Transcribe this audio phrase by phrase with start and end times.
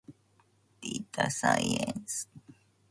[0.81, 2.27] でーたさいえんす。